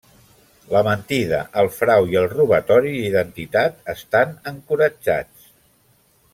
[0.75, 5.55] La mentida, el frau i el robatori d'identitat estan encoratjats.